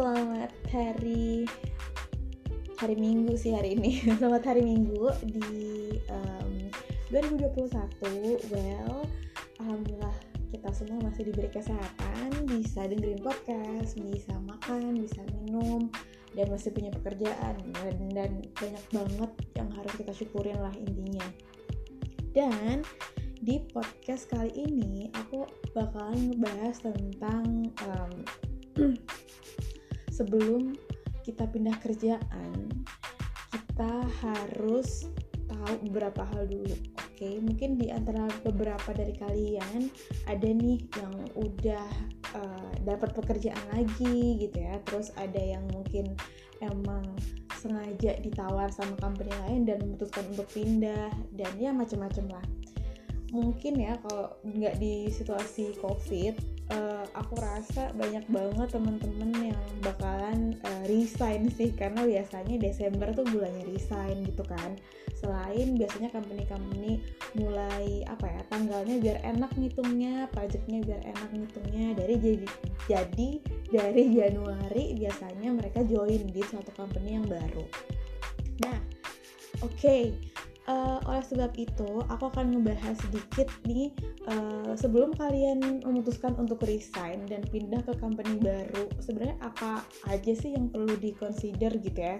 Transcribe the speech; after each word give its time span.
selamat 0.00 0.48
hari 0.72 1.44
hari 2.80 2.96
Minggu 2.96 3.36
sih 3.36 3.52
hari 3.52 3.76
ini. 3.76 4.00
selamat 4.16 4.48
hari 4.48 4.64
Minggu 4.64 5.12
di 5.28 5.92
um, 6.08 6.72
2021. 7.12 8.48
Well, 8.48 9.04
alhamdulillah 9.60 10.16
kita 10.56 10.72
semua 10.72 11.04
masih 11.04 11.28
diberi 11.28 11.52
kesehatan, 11.52 12.32
bisa 12.48 12.88
dengerin 12.88 13.20
podcast, 13.20 14.00
bisa 14.00 14.32
makan, 14.48 15.04
bisa 15.04 15.20
minum, 15.36 15.92
dan 16.32 16.48
masih 16.48 16.72
punya 16.72 16.96
pekerjaan 16.96 17.60
dan, 17.60 17.96
dan 18.16 18.30
banyak 18.56 18.84
banget 18.96 19.30
yang 19.60 19.68
harus 19.68 19.92
kita 20.00 20.16
syukurin 20.16 20.56
lah 20.64 20.72
intinya. 20.80 21.28
Dan 22.32 22.88
di 23.44 23.60
podcast 23.68 24.32
kali 24.32 24.48
ini 24.64 25.12
aku 25.12 25.44
bakalan 25.76 26.32
ngebahas 26.32 26.88
tentang 26.88 27.68
um, 27.84 28.12
sebelum 30.20 30.76
kita 31.24 31.48
pindah 31.48 31.80
kerjaan 31.80 32.52
kita 33.48 34.04
harus 34.20 35.08
tahu 35.48 35.88
beberapa 35.88 36.28
hal 36.28 36.44
dulu 36.44 36.76
oke 36.76 37.16
okay? 37.16 37.40
mungkin 37.40 37.80
di 37.80 37.88
antara 37.88 38.28
beberapa 38.44 38.92
dari 38.92 39.16
kalian 39.16 39.88
ada 40.28 40.44
nih 40.44 40.84
yang 41.00 41.14
udah 41.40 41.88
uh, 42.36 42.72
dapat 42.84 43.16
pekerjaan 43.16 43.64
lagi 43.72 44.36
gitu 44.44 44.60
ya 44.60 44.76
terus 44.84 45.08
ada 45.16 45.40
yang 45.40 45.64
mungkin 45.72 46.12
emang 46.60 47.04
sengaja 47.60 48.16
ditawar 48.20 48.72
sama 48.72 48.96
company 49.00 49.32
lain 49.48 49.68
dan 49.68 49.80
memutuskan 49.84 50.24
untuk 50.32 50.48
pindah 50.52 51.12
dan 51.36 51.52
ya 51.60 51.72
macam-macam 51.72 52.40
lah 52.40 52.44
mungkin 53.30 53.78
ya 53.78 53.94
kalau 54.02 54.34
nggak 54.42 54.78
di 54.82 55.08
situasi 55.10 55.74
covid 55.78 56.38
uh, 56.70 57.04
aku 57.18 57.34
rasa 57.38 57.90
banyak 57.98 58.24
banget 58.30 58.68
temen-temen 58.70 59.52
yang 59.52 59.64
bakalan 59.82 60.56
uh, 60.64 60.84
resign 60.86 61.50
sih. 61.50 61.74
Karena 61.74 62.06
biasanya 62.06 62.56
Desember 62.56 63.10
tuh 63.12 63.26
bulannya 63.28 63.66
resign 63.68 64.24
gitu 64.24 64.46
kan. 64.46 64.78
Selain 65.18 65.76
biasanya 65.76 66.08
company-company 66.14 67.02
mulai 67.36 68.06
apa 68.08 68.24
ya 68.24 68.42
tanggalnya 68.48 68.96
biar 69.02 69.18
enak 69.20 69.52
ngitungnya 69.58 70.30
pajaknya 70.32 70.78
biar 70.86 71.02
enak 71.04 71.30
ngitungnya. 71.34 71.86
Dari 71.98 72.14
jadi 72.16 72.48
jadi 72.88 73.30
dari 73.68 74.04
Januari 74.14 74.84
biasanya 74.96 75.48
mereka 75.52 75.84
join 75.84 76.24
di 76.30 76.42
suatu 76.46 76.72
company 76.72 77.18
yang 77.18 77.26
baru. 77.26 77.64
Nah 78.64 78.78
oke. 79.60 79.76
okay 79.76 80.14
uh, 80.70 80.98
oleh 81.10 81.24
sebab 81.26 81.50
itu 81.58 81.90
aku 82.06 82.30
akan 82.30 82.54
ngebahas 82.54 82.94
sedikit 83.02 83.50
nih 83.66 83.90
uh, 84.30 84.72
sebelum 84.78 85.10
kalian 85.18 85.82
memutuskan 85.82 86.38
untuk 86.38 86.62
resign 86.62 87.26
dan 87.26 87.42
pindah 87.50 87.82
ke 87.82 87.92
company 87.98 88.38
baru 88.38 88.86
sebenarnya 89.02 89.36
apa 89.42 89.82
aja 90.06 90.32
sih 90.32 90.54
yang 90.54 90.70
perlu 90.70 90.94
dikonsider 90.96 91.74
gitu 91.82 91.98
ya? 91.98 92.16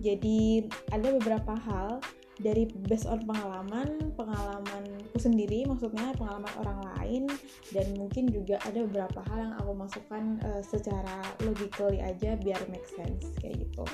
Jadi 0.00 0.64
ada 0.94 1.12
beberapa 1.18 1.58
hal 1.66 1.98
dari 2.40 2.72
based 2.88 3.04
on 3.04 3.20
pengalaman 3.28 4.16
pengalamanku 4.16 5.18
sendiri 5.20 5.68
maksudnya 5.68 6.16
pengalaman 6.16 6.48
orang 6.64 6.80
lain 6.96 7.22
dan 7.68 7.84
mungkin 8.00 8.32
juga 8.32 8.56
ada 8.64 8.80
beberapa 8.88 9.20
hal 9.28 9.38
yang 9.44 9.54
aku 9.60 9.72
masukkan 9.76 10.24
uh, 10.48 10.62
secara 10.64 11.20
logically 11.44 12.00
aja 12.00 12.40
biar 12.40 12.64
make 12.72 12.88
sense 12.88 13.28
kayak 13.44 13.60
gitu. 13.60 13.84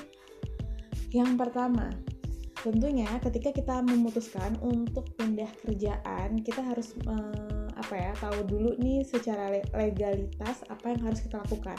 Yang 1.11 1.35
pertama 1.35 1.91
tentunya 2.65 3.09
ketika 3.21 3.53
kita 3.53 3.75
memutuskan 3.85 4.57
untuk 4.65 5.05
pindah 5.13 5.49
kerjaan 5.61 6.41
kita 6.41 6.61
harus 6.65 6.97
uh, 7.05 7.69
apa 7.77 7.93
ya 7.93 8.11
tahu 8.17 8.39
dulu 8.49 8.71
nih 8.81 9.05
secara 9.05 9.61
legalitas 9.77 10.65
apa 10.67 10.97
yang 10.97 11.01
harus 11.05 11.21
kita 11.21 11.37
lakukan. 11.37 11.77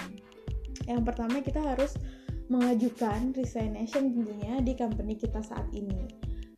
Yang 0.87 1.03
pertama 1.05 1.43
kita 1.43 1.61
harus 1.61 1.99
mengajukan 2.49 3.35
resignation 3.37 4.15
tentunya 4.15 4.63
di 4.63 4.73
company 4.79 5.19
kita 5.19 5.43
saat 5.43 5.67
ini. 5.75 6.09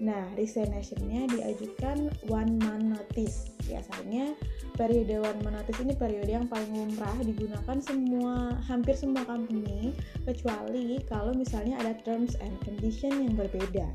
Nah 0.01 0.33
resignationnya 0.37 1.29
diajukan 1.29 2.13
one 2.29 2.61
month 2.61 2.87
notice. 3.01 3.53
Biasanya 3.65 4.37
periode 4.77 5.19
one 5.25 5.41
month 5.45 5.57
notice 5.65 5.81
ini 5.81 5.97
periode 5.97 6.31
yang 6.31 6.47
paling 6.47 6.71
lumrah 6.73 7.17
digunakan 7.25 7.79
semua 7.81 8.61
hampir 8.69 8.95
semua 8.95 9.25
company 9.25 9.97
kecuali 10.29 11.01
kalau 11.09 11.33
misalnya 11.33 11.81
ada 11.81 11.97
terms 12.05 12.37
and 12.45 12.55
condition 12.63 13.13
yang 13.25 13.35
berbeda 13.35 13.89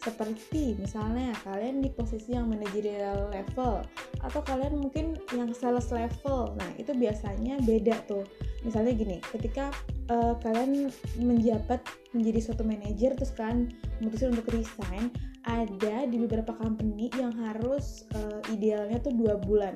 seperti 0.00 0.80
misalnya 0.80 1.36
kalian 1.44 1.84
di 1.84 1.92
posisi 1.92 2.32
yang 2.32 2.48
manajerial 2.48 3.28
level 3.28 3.84
atau 4.24 4.40
kalian 4.40 4.80
mungkin 4.80 5.20
yang 5.36 5.52
sales 5.52 5.92
level. 5.92 6.56
Nah 6.56 6.70
itu 6.80 6.96
biasanya 6.96 7.60
beda 7.62 8.00
tuh. 8.08 8.24
Misalnya 8.64 8.96
gini 8.96 9.18
ketika 9.28 9.68
uh, 10.08 10.36
kalian 10.40 10.88
menjabat 11.20 11.84
menjadi 12.16 12.40
suatu 12.50 12.64
manajer 12.64 13.12
terus 13.16 13.32
kalian 13.36 13.72
memutuskan 14.00 14.32
untuk 14.36 14.48
resign 14.52 15.12
ada 15.48 16.04
di 16.04 16.16
beberapa 16.20 16.52
company 16.56 17.08
yang 17.16 17.32
harus 17.36 18.04
uh, 18.16 18.40
idealnya 18.52 19.00
tuh 19.00 19.12
dua 19.16 19.36
bulan. 19.40 19.72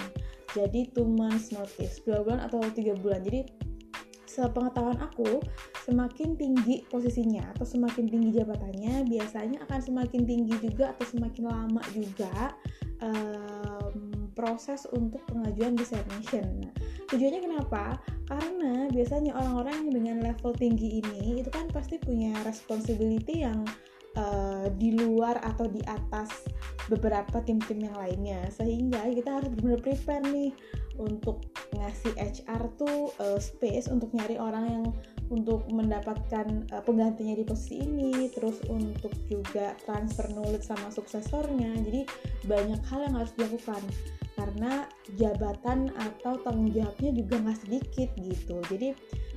Jadi 0.57 0.93
two 0.93 1.05
months 1.05 1.53
notice 1.53 2.01
dua 2.05 2.25
bulan 2.25 2.41
atau 2.49 2.61
tiga 2.73 2.97
bulan. 2.97 3.25
Jadi 3.25 3.49
sepengetahuan 4.35 4.99
aku 4.99 5.39
semakin 5.87 6.35
tinggi 6.35 6.83
posisinya 6.91 7.55
atau 7.55 7.63
semakin 7.63 8.11
tinggi 8.11 8.35
jabatannya 8.35 9.07
biasanya 9.07 9.63
akan 9.71 9.81
semakin 9.81 10.27
tinggi 10.27 10.55
juga 10.59 10.91
atau 10.91 11.07
semakin 11.07 11.45
lama 11.47 11.83
juga 11.95 12.51
um, 12.99 14.27
proses 14.35 14.91
untuk 14.91 15.23
pengajuan 15.31 15.79
resignation. 15.79 16.43
Nah, 16.59 16.75
tujuannya 17.07 17.41
kenapa? 17.47 18.03
Karena 18.27 18.91
biasanya 18.91 19.39
orang-orang 19.39 19.95
dengan 19.95 20.17
level 20.19 20.51
tinggi 20.59 20.99
ini 20.99 21.39
itu 21.39 21.49
kan 21.55 21.71
pasti 21.71 22.03
punya 22.03 22.35
responsibility 22.43 23.47
yang 23.47 23.63
uh, 24.17 24.67
di 24.75 24.95
luar 24.95 25.39
atau 25.43 25.67
di 25.69 25.83
atas 25.87 26.47
beberapa 26.89 27.41
tim-tim 27.43 27.89
yang 27.89 27.97
lainnya. 27.97 28.41
Sehingga 28.51 29.05
kita 29.11 29.41
harus 29.41 29.51
benar-benar 29.53 29.81
prepare 29.83 30.25
nih 30.29 30.51
untuk 30.99 31.43
ngasih 31.75 32.15
HR 32.15 32.63
tuh 32.79 33.11
uh, 33.19 33.39
space 33.41 33.91
untuk 33.91 34.15
nyari 34.15 34.39
orang 34.39 34.65
yang 34.71 34.85
untuk 35.33 35.67
mendapatkan 35.73 36.69
uh, 36.71 36.83
penggantinya 36.85 37.35
di 37.35 37.45
posisi 37.45 37.83
ini 37.83 38.29
terus 38.31 38.61
untuk 38.71 39.11
juga 39.27 39.75
transfer 39.83 40.31
knowledge 40.31 40.69
sama 40.69 40.93
suksesornya. 40.93 41.75
Jadi 41.83 42.07
banyak 42.47 42.81
hal 42.87 43.01
yang 43.11 43.15
harus 43.19 43.33
dilakukan 43.35 43.83
karena 44.35 44.91
jabatan 45.15 45.95
atau 45.95 46.43
tanggung 46.43 46.75
jawabnya 46.75 47.11
juga 47.15 47.35
nggak 47.43 47.59
sedikit 47.67 48.09
gitu. 48.19 48.57
Jadi 48.71 48.89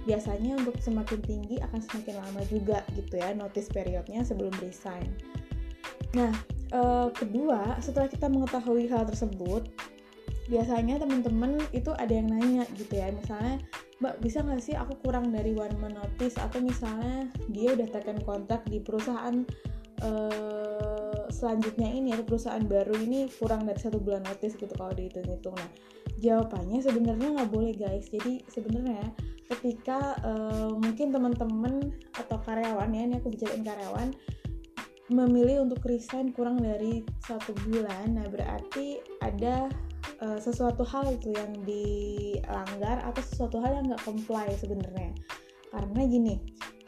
biasanya 0.07 0.56
untuk 0.56 0.79
semakin 0.79 1.19
tinggi 1.19 1.59
akan 1.59 1.84
semakin 1.84 2.16
lama 2.23 2.41
juga 2.47 2.79
gitu 2.95 3.19
ya 3.19 3.35
notice 3.35 3.68
periodnya 3.68 4.23
sebelum 4.23 4.56
resign. 4.63 5.12
Nah, 6.16 6.31
eh, 6.72 7.07
kedua 7.12 7.75
setelah 7.84 8.07
kita 8.07 8.31
mengetahui 8.31 8.88
hal 8.88 9.03
tersebut, 9.03 9.67
biasanya 10.47 11.03
teman-teman 11.03 11.59
itu 11.75 11.91
ada 12.00 12.16
yang 12.16 12.31
nanya 12.31 12.63
gitu 12.79 12.96
ya, 12.96 13.12
misalnya 13.12 13.59
Mbak 13.97 14.16
bisa 14.22 14.46
nggak 14.46 14.62
sih 14.62 14.78
aku 14.78 14.94
kurang 15.01 15.34
dari 15.34 15.57
one 15.57 15.73
month 15.81 15.97
notice 15.97 16.38
atau 16.38 16.62
misalnya 16.62 17.28
dia 17.50 17.73
udah 17.73 17.90
tekan 17.90 18.22
kontrak 18.23 18.62
di 18.69 18.78
perusahaan 18.78 19.41
eh, 20.06 21.22
selanjutnya 21.34 21.90
ini 21.90 22.13
atau 22.13 22.23
perusahaan 22.23 22.62
baru 22.63 22.94
ini 22.94 23.28
kurang 23.41 23.66
dari 23.66 23.81
satu 23.81 23.97
bulan 23.97 24.23
notice 24.23 24.56
gitu 24.56 24.69
kalau 24.78 24.94
dihitung-hitung. 24.94 25.57
Nah, 25.57 25.69
jawabannya 26.22 26.79
sebenarnya 26.81 27.28
nggak 27.41 27.51
boleh 27.51 27.73
guys. 27.73 28.07
Jadi 28.13 28.46
sebenarnya 28.47 29.01
ketika 29.47 30.19
uh, 30.24 30.75
mungkin 30.75 31.16
teman-teman 31.16 31.96
atau 32.16 32.38
karyawan 32.44 32.91
ya 32.91 33.02
ini 33.08 33.16
aku 33.19 33.31
bicarain 33.31 33.63
karyawan 33.63 34.09
memilih 35.08 35.63
untuk 35.63 35.80
resign 35.88 36.35
kurang 36.35 36.59
dari 36.59 37.08
satu 37.24 37.56
bulan 37.63 38.19
nah 38.19 38.28
berarti 38.28 38.99
ada 39.23 39.72
uh, 40.22 40.40
sesuatu 40.41 40.82
hal 40.85 41.14
itu 41.14 41.34
yang 41.34 41.52
dilanggar 41.66 43.03
atau 43.05 43.22
sesuatu 43.22 43.61
hal 43.61 43.82
yang 43.82 43.85
nggak 43.94 44.03
comply 44.05 44.47
sebenarnya. 44.58 45.14
Karena 45.70 46.02
gini 46.08 46.35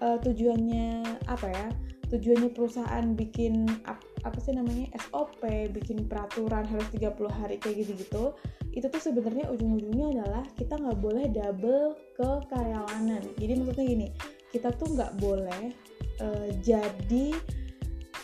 uh, 0.02 0.18
tujuannya 0.22 1.04
apa 1.30 1.48
ya? 1.50 1.68
Tujuannya 2.10 2.50
perusahaan 2.58 3.06
bikin 3.14 3.70
ap, 3.86 4.02
apa 4.24 4.38
sih 4.44 4.52
namanya 4.52 4.92
SOP 5.08 5.44
bikin 5.72 6.06
peraturan 6.08 6.68
harus 6.68 6.88
30 6.92 7.16
hari 7.30 7.56
kayak 7.62 7.86
gitu-gitu 7.86 8.36
itu 8.76 8.86
tuh 8.86 9.02
sebenarnya 9.02 9.50
ujung-ujungnya 9.50 10.22
adalah 10.22 10.44
kita 10.56 10.78
nggak 10.78 11.00
boleh 11.00 11.26
double 11.32 11.98
ke 12.14 12.30
karyawanan 12.52 13.24
jadi 13.40 13.52
maksudnya 13.58 13.86
gini 13.88 14.08
kita 14.50 14.70
tuh 14.76 14.94
nggak 14.94 15.14
boleh 15.18 15.74
uh, 16.22 16.48
jadi 16.62 17.34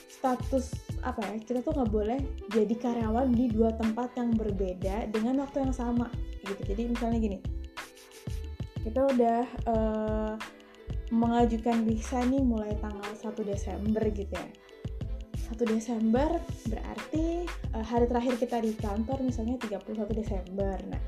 status 0.09 0.73
apa 1.05 1.21
ya 1.21 1.33
kita 1.37 1.59
tuh 1.61 1.77
nggak 1.77 1.91
boleh 1.93 2.19
jadi 2.49 2.73
karyawan 2.73 3.29
di 3.29 3.45
dua 3.53 3.69
tempat 3.77 4.17
yang 4.17 4.33
berbeda 4.33 5.05
dengan 5.13 5.45
waktu 5.45 5.69
yang 5.69 5.73
sama 5.75 6.09
gitu. 6.41 6.61
Jadi 6.65 6.81
misalnya 6.89 7.19
gini 7.21 7.37
kita 8.81 9.01
udah 9.05 9.41
uh, 9.69 10.33
mengajukan 11.13 11.85
visa 11.85 12.21
nih 12.25 12.41
mulai 12.41 12.73
tanggal 12.81 13.13
1 13.13 13.33
Desember 13.45 14.01
gitu 14.13 14.33
ya 14.33 14.49
1 15.45 15.61
Desember 15.69 16.41
berarti 16.69 17.45
uh, 17.77 17.85
hari 17.85 18.09
terakhir 18.09 18.35
kita 18.41 18.57
di 18.65 18.73
kantor 18.73 19.21
misalnya 19.21 19.61
31 19.61 20.09
Desember. 20.17 20.75
Nah, 20.89 21.01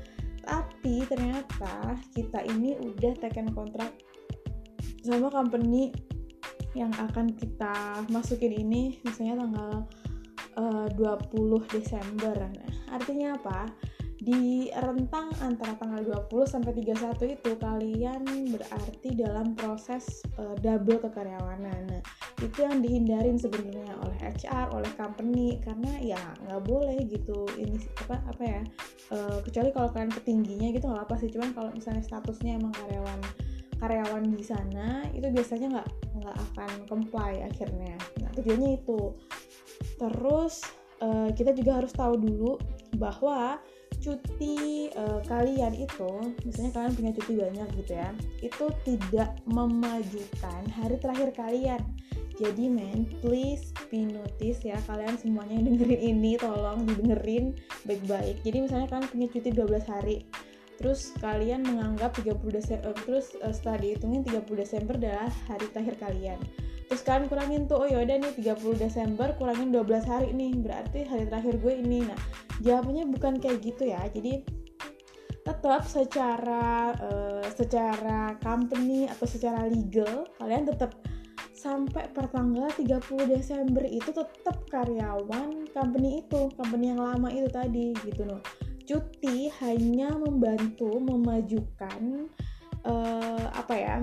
tapi 0.46 1.04
ternyata 1.04 1.98
kita 2.14 2.46
ini 2.46 2.78
udah 2.78 3.12
taken 3.18 3.50
kontrak 3.52 3.90
sama 5.02 5.28
company 5.28 5.90
yang 6.76 6.92
akan 6.96 7.32
kita 7.34 8.06
masukin 8.12 8.54
ini 8.54 9.00
misalnya 9.02 9.44
tanggal 9.44 9.72
uh, 10.60 10.86
20 10.94 11.74
Desember 11.74 12.36
nah, 12.36 12.72
artinya 12.92 13.34
apa 13.34 13.72
di 14.18 14.66
rentang 14.74 15.30
antara 15.38 15.78
tanggal 15.78 16.02
20 16.26 16.42
sampai 16.42 16.74
31 16.74 17.38
itu 17.38 17.50
kalian 17.54 18.22
berarti 18.50 19.14
dalam 19.14 19.54
proses 19.54 20.26
uh, 20.42 20.58
double 20.58 20.98
kekaryawanan. 20.98 21.86
Nah, 21.86 22.02
itu 22.42 22.66
yang 22.66 22.82
dihindarin 22.82 23.38
sebenarnya 23.38 23.94
oleh 24.02 24.18
HR, 24.18 24.74
oleh 24.74 24.90
company 24.98 25.62
karena 25.62 25.92
ya 26.02 26.22
nggak 26.46 26.62
boleh 26.66 26.98
gitu 27.06 27.46
ini 27.54 27.78
apa 28.02 28.18
apa 28.26 28.42
ya 28.42 28.62
uh, 29.14 29.38
kecuali 29.46 29.70
kalau 29.70 29.88
kalian 29.94 30.10
ketingginya 30.10 30.68
gitu 30.74 30.86
nggak 30.90 31.06
apa 31.06 31.14
sih 31.18 31.30
cuman 31.30 31.50
kalau 31.54 31.70
misalnya 31.70 32.02
statusnya 32.02 32.58
emang 32.58 32.74
karyawan 32.74 33.20
karyawan 33.78 34.24
di 34.34 34.42
sana 34.42 35.06
itu 35.14 35.30
biasanya 35.30 35.78
nggak 35.78 35.88
nggak 36.18 36.36
akan 36.50 36.70
comply 36.90 37.46
akhirnya. 37.46 37.94
Nah 38.18 38.30
tujuannya 38.34 38.82
itu. 38.82 39.14
Terus 39.94 40.66
uh, 40.98 41.30
kita 41.30 41.54
juga 41.54 41.78
harus 41.78 41.94
tahu 41.94 42.18
dulu 42.18 42.58
bahwa 42.98 43.62
cuti 43.98 44.88
uh, 44.94 45.20
kalian 45.26 45.74
itu 45.74 46.32
misalnya 46.46 46.70
kalian 46.74 46.92
punya 46.94 47.12
cuti 47.18 47.32
banyak 47.34 47.68
gitu 47.82 47.92
ya 47.98 48.10
itu 48.40 48.66
tidak 48.86 49.30
memajukan 49.46 50.62
hari 50.74 50.96
terakhir 50.98 51.30
kalian. 51.34 51.82
Jadi 52.38 52.70
men 52.70 53.02
please 53.18 53.74
be 53.90 54.06
notice 54.06 54.62
ya 54.62 54.78
kalian 54.86 55.18
semuanya 55.18 55.58
yang 55.58 55.74
dengerin 55.74 56.02
ini 56.14 56.38
tolong 56.38 56.86
didengerin 56.86 57.58
baik-baik. 57.82 58.38
Jadi 58.46 58.56
misalnya 58.62 58.86
kalian 58.86 59.10
punya 59.10 59.26
cuti 59.26 59.50
12 59.50 59.90
hari 59.90 60.16
terus 60.78 61.10
kalian 61.18 61.66
menganggap 61.66 62.14
30 62.14 62.38
Desember 62.54 62.94
terus 63.02 63.34
uh, 63.42 63.50
setelah 63.50 63.82
dihitungin 63.82 64.22
30 64.22 64.46
Desember 64.54 64.94
adalah 64.94 65.26
hari 65.50 65.66
terakhir 65.74 65.98
kalian 65.98 66.38
terus 66.88 67.04
kalian 67.04 67.28
kurangin 67.28 67.62
tuh 67.68 67.84
oh 67.84 67.88
yaudah 67.88 68.16
nih 68.16 68.32
30 68.32 68.80
Desember 68.80 69.36
kurangin 69.36 69.68
12 69.70 70.08
hari 70.08 70.32
nih. 70.32 70.56
Berarti 70.56 71.04
hari 71.04 71.28
terakhir 71.28 71.60
gue 71.60 71.74
ini. 71.76 72.08
Nah 72.08 72.18
jawabannya 72.64 73.04
bukan 73.12 73.38
kayak 73.38 73.60
gitu 73.60 73.92
ya. 73.92 74.00
Jadi 74.08 74.42
tetap 75.44 75.88
secara 75.88 76.92
uh, 77.00 77.46
secara 77.48 78.36
company 78.44 79.08
atau 79.08 79.24
secara 79.24 79.64
legal 79.64 80.28
kalian 80.36 80.68
tetap 80.68 80.92
sampai 81.56 82.06
pertanggal 82.14 82.70
30 82.70 83.02
Desember 83.32 83.82
itu 83.82 84.14
tetap 84.14 84.62
karyawan 84.70 85.66
company 85.74 86.22
itu 86.22 86.52
company 86.54 86.94
yang 86.94 87.02
lama 87.02 87.28
itu 87.32 87.48
tadi 87.50 87.96
gitu 88.06 88.28
loh. 88.28 88.38
Cuti 88.88 89.52
hanya 89.60 90.14
membantu 90.16 90.96
memajukan 90.96 92.30
uh, 92.84 93.46
apa 93.54 93.74
ya 93.74 93.96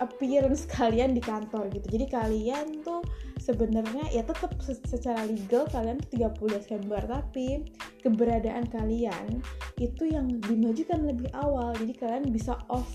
appearance 0.00 0.68
kalian 0.68 1.16
di 1.16 1.22
kantor 1.24 1.72
gitu. 1.72 1.86
Jadi 1.88 2.06
kalian 2.12 2.84
tuh 2.84 3.00
sebenarnya 3.40 4.08
ya 4.12 4.24
tetap 4.24 4.52
secara 4.64 5.24
legal 5.24 5.64
kalian 5.72 6.00
30 6.12 6.36
Desember 6.52 7.00
tapi 7.04 7.64
keberadaan 8.04 8.68
kalian 8.68 9.40
itu 9.80 10.04
yang 10.08 10.28
dimajukan 10.44 11.00
lebih 11.04 11.30
awal. 11.36 11.72
Jadi 11.76 11.92
kalian 11.96 12.24
bisa 12.28 12.60
off 12.68 12.88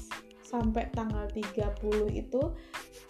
sampai 0.45 0.91
tanggal 0.91 1.31
30 1.31 2.12
itu 2.12 2.41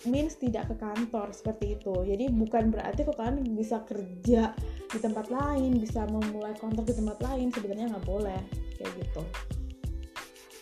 means 0.06 0.38
tidak 0.38 0.70
ke 0.72 0.76
kantor 0.78 1.34
seperti 1.34 1.76
itu. 1.82 1.94
Jadi 2.06 2.30
bukan 2.32 2.70
berarti 2.70 3.02
kok 3.04 3.18
kalian 3.18 3.44
bisa 3.58 3.82
kerja 3.84 4.54
di 4.92 5.00
tempat 5.00 5.32
lain 5.32 5.80
bisa 5.80 6.04
memulai 6.04 6.52
kontrak 6.60 6.84
di 6.84 6.96
tempat 6.96 7.18
lain 7.24 7.48
sebenarnya 7.48 7.96
nggak 7.96 8.08
boleh 8.08 8.40
kayak 8.76 8.92
gitu 9.00 9.24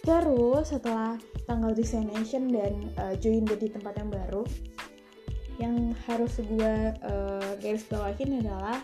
terus 0.04 0.72
setelah 0.72 1.20
tanggal 1.46 1.76
resignation 1.76 2.48
dan 2.50 2.74
uh, 3.00 3.14
join 3.20 3.44
di 3.44 3.68
tempat 3.68 4.00
yang 4.00 4.10
baru 4.10 4.44
yang 5.60 5.76
harus 6.08 6.40
gue 6.40 6.74
uh, 7.04 7.52
garis 7.60 7.84
bawahin 7.92 8.40
adalah 8.40 8.80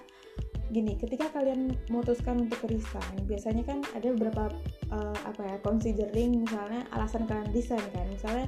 gini 0.74 0.98
ketika 1.00 1.32
kalian 1.32 1.78
memutuskan 1.88 2.50
untuk 2.50 2.68
resign 2.68 3.16
biasanya 3.30 3.64
kan 3.64 3.80
ada 3.96 4.12
beberapa 4.12 4.52
uh, 4.92 5.18
apa 5.24 5.42
ya 5.46 5.58
considering 5.62 6.44
misalnya 6.44 6.84
alasan 6.92 7.30
kalian 7.30 7.50
resign 7.54 7.86
kan. 7.94 8.06
Misalnya 8.10 8.46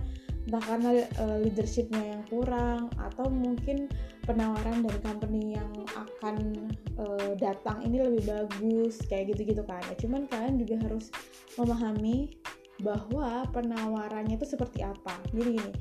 entah 0.47 0.63
karena 0.63 0.89
uh, 1.19 1.37
leadershipnya 1.43 2.03
yang 2.15 2.21
kurang 2.31 2.87
atau 2.95 3.27
mungkin 3.27 3.91
penawaran 4.27 4.83
dari 4.83 4.99
company 4.99 5.55
yang 5.55 5.71
akan 5.95 6.67
uh, 6.99 7.31
datang 7.39 7.79
ini 7.87 8.03
lebih 8.03 8.27
bagus 8.27 8.99
kayak 9.07 9.31
gitu-gitu 9.33 9.63
kan. 9.63 9.79
Ya, 9.87 9.95
cuman 9.95 10.27
kalian 10.27 10.59
juga 10.59 10.75
harus 10.83 11.07
memahami 11.55 12.35
bahwa 12.83 13.47
penawarannya 13.55 14.35
itu 14.37 14.53
seperti 14.53 14.83
apa. 14.83 15.17
Jadi 15.31 15.57
gini 15.57 15.71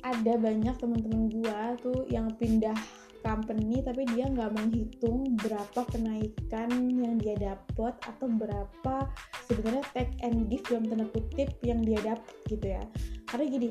ada 0.00 0.32
banyak 0.40 0.74
teman-teman 0.80 1.28
gua 1.28 1.76
tuh 1.76 2.08
yang 2.08 2.32
pindah 2.40 2.74
company 3.20 3.84
tapi 3.84 4.08
dia 4.16 4.32
nggak 4.32 4.56
menghitung 4.56 5.36
berapa 5.44 5.80
kenaikan 5.92 6.70
yang 6.88 7.20
dia 7.20 7.36
dapat 7.36 7.92
atau 8.00 8.26
berapa 8.26 8.96
sebenarnya 9.44 9.84
take 9.92 10.16
and 10.24 10.48
give 10.48 10.64
dalam 10.72 10.88
tanda 10.88 11.06
kutip 11.12 11.52
yang 11.60 11.84
dia 11.84 12.00
dapat 12.00 12.34
gitu 12.48 12.64
ya. 12.64 12.82
Karena 13.28 13.44
gini 13.46 13.68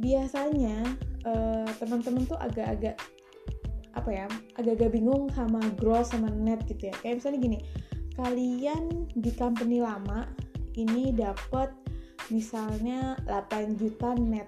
biasanya 0.00 0.76
uh, 1.28 1.68
teman-teman 1.76 2.24
tuh 2.24 2.40
agak-agak 2.40 2.96
apa 4.06 4.22
ya 4.22 4.30
agak-agak 4.62 4.94
bingung 4.94 5.26
sama 5.34 5.58
gross 5.74 6.14
sama 6.14 6.30
net 6.30 6.62
gitu 6.70 6.86
ya. 6.86 6.94
Kayak 7.02 7.18
misalnya 7.18 7.40
gini 7.42 7.58
kalian 8.14 9.10
di 9.18 9.34
company 9.34 9.82
lama 9.82 10.30
ini 10.78 11.10
dapat 11.10 11.74
misalnya 12.30 13.18
8 13.26 13.74
juta 13.74 14.14
net. 14.14 14.46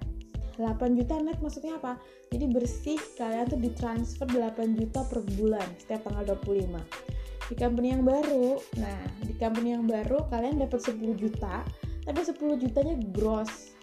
8 0.63 0.95
juta 0.95 1.19
net 1.19 1.43
maksudnya 1.43 1.75
apa? 1.75 1.99
Jadi 2.31 2.55
bersih 2.55 3.03
kalian 3.19 3.51
tuh 3.51 3.59
ditransfer 3.59 4.31
8 4.31 4.79
juta 4.79 5.03
per 5.11 5.27
bulan 5.35 5.67
setiap 5.83 6.07
tanggal 6.07 6.39
25 6.39 7.19
di 7.49 7.57
company 7.57 7.97
yang 7.97 8.05
baru 8.05 8.61
nah 8.77 9.01
di 9.25 9.33
company 9.41 9.73
yang 9.73 9.89
baru 9.89 10.21
kalian 10.29 10.61
dapat 10.61 10.85
10 10.85 11.17
juta 11.17 11.65
tapi 12.07 12.21
10 12.23 12.63
jutanya 12.63 12.95
gross. 13.11 13.75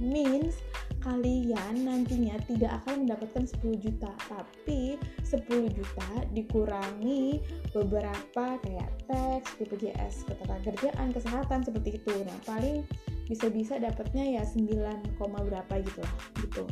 Means 0.00 0.58
kalian 1.04 1.84
nantinya 1.84 2.40
tidak 2.48 2.80
akan 2.82 3.04
mendapatkan 3.04 3.44
10 3.44 3.84
juta 3.84 4.08
tapi 4.24 4.96
10 5.20 5.76
juta 5.76 6.08
dikurangi 6.32 7.44
beberapa 7.76 8.56
kayak 8.64 8.90
tax, 9.04 9.52
BPJS, 9.60 10.24
ketenagakerjaan, 10.24 11.12
kesehatan 11.12 11.60
seperti 11.60 12.00
itu. 12.00 12.14
Nah 12.24 12.38
paling 12.48 12.88
bisa-bisa 13.28 13.76
dapatnya 13.76 14.40
ya 14.40 14.42
9, 14.48 15.20
berapa 15.20 15.74
gitu 15.84 16.00
lah 16.00 16.16
gitu. 16.40 16.64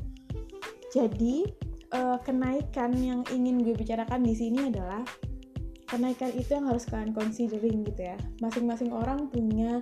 Jadi 0.92 1.36
uh, 1.92 2.16
kenaikan 2.24 2.96
yang 2.96 3.20
ingin 3.28 3.60
gue 3.60 3.76
bicarakan 3.76 4.24
di 4.24 4.32
sini 4.32 4.72
adalah 4.72 5.04
kenaikan 5.88 6.32
itu 6.32 6.56
yang 6.56 6.72
harus 6.72 6.88
kalian 6.88 7.12
considering 7.12 7.84
gitu 7.84 8.00
ya. 8.00 8.16
Masing-masing 8.40 8.96
orang 8.96 9.28
punya 9.28 9.80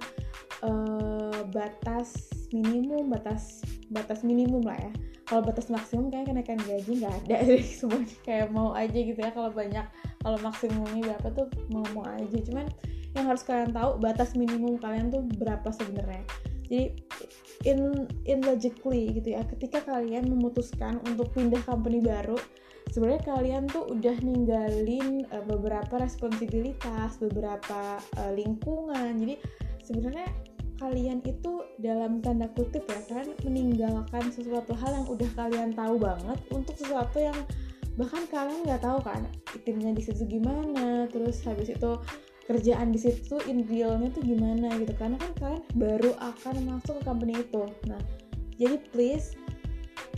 uh, 0.67 1.47
batas 1.55 2.31
minimum 2.51 3.11
batas 3.15 3.63
batas 3.91 4.23
minimum 4.23 4.63
lah 4.65 4.79
ya. 4.79 4.93
Kalau 5.27 5.43
batas 5.47 5.71
maksimum 5.71 6.11
kayak 6.11 6.31
kenaikan 6.31 6.59
gaji 6.63 7.03
nggak 7.03 7.15
ada 7.27 7.37
sih 7.63 7.77
semuanya. 7.85 8.17
Kayak 8.25 8.47
mau 8.55 8.71
aja 8.73 8.99
gitu 8.99 9.19
ya 9.19 9.31
kalau 9.35 9.51
banyak 9.51 9.87
kalau 10.23 10.39
maksimumnya 10.41 11.15
berapa 11.15 11.29
tuh 11.35 11.47
mau 11.71 11.85
mau 11.93 12.07
aja. 12.07 12.39
Cuman 12.47 12.67
yang 13.19 13.27
harus 13.27 13.43
kalian 13.43 13.75
tahu 13.75 13.99
batas 13.99 14.39
minimum 14.39 14.79
kalian 14.79 15.11
tuh 15.11 15.23
berapa 15.37 15.69
sebenarnya. 15.75 16.23
Jadi 16.71 16.85
in 17.67 18.07
in 18.25 18.41
logically 18.47 19.11
gitu 19.11 19.35
ya 19.35 19.43
ketika 19.43 19.83
kalian 19.83 20.31
memutuskan 20.31 21.03
untuk 21.05 21.35
pindah 21.35 21.61
company 21.67 21.99
baru 21.99 22.39
sebenarnya 22.95 23.23
kalian 23.27 23.65
tuh 23.71 23.87
udah 23.91 24.17
ninggalin 24.23 25.27
uh, 25.31 25.45
beberapa 25.47 25.99
responsibilitas 25.99 27.19
beberapa 27.23 27.99
uh, 28.19 28.33
lingkungan. 28.35 29.19
Jadi 29.19 29.35
sebenarnya 29.83 30.29
kalian 30.81 31.21
itu 31.29 31.63
dalam 31.79 32.25
tanda 32.25 32.49
kutip 32.57 32.89
ya 32.89 33.01
kan 33.07 33.29
meninggalkan 33.45 34.25
sesuatu 34.33 34.73
hal 34.73 35.05
yang 35.05 35.07
udah 35.13 35.31
kalian 35.37 35.71
tahu 35.77 36.01
banget 36.01 36.39
untuk 36.51 36.75
sesuatu 36.75 37.21
yang 37.21 37.37
bahkan 38.01 38.25
kalian 38.33 38.65
nggak 38.65 38.81
tahu 38.81 38.99
kan 39.05 39.29
timnya 39.69 39.93
di 39.93 40.01
situ 40.01 40.25
gimana 40.25 41.05
terus 41.13 41.45
habis 41.45 41.69
itu 41.69 42.01
kerjaan 42.51 42.91
di 42.91 42.99
situ 42.99 43.39
in 43.47 43.63
tuh 44.11 44.23
gimana 44.27 44.75
gitu. 44.83 44.91
Karena 44.99 45.15
kan 45.23 45.31
kalian 45.39 45.63
baru 45.79 46.11
akan 46.19 46.55
masuk 46.67 46.99
ke 46.99 47.03
company 47.07 47.39
itu. 47.39 47.63
Nah 47.87 48.03
jadi 48.59 48.77
please 48.93 49.40